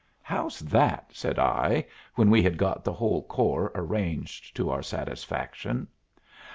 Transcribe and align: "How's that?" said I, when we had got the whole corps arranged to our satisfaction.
"How's 0.23 0.57
that?" 0.61 1.11
said 1.13 1.37
I, 1.37 1.85
when 2.15 2.31
we 2.31 2.41
had 2.41 2.57
got 2.57 2.83
the 2.83 2.91
whole 2.93 3.21
corps 3.21 3.71
arranged 3.75 4.55
to 4.55 4.71
our 4.71 4.81
satisfaction. 4.81 5.87